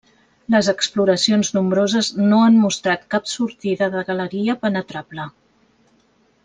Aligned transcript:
Les 0.53 0.69
exploracions 0.71 1.51
nombroses 1.57 2.09
no 2.31 2.39
han 2.47 2.57
mostrat 2.63 3.05
cap 3.17 3.29
sortida 3.35 3.93
de 3.97 4.03
galeria 4.11 4.57
penetrable. 4.67 5.31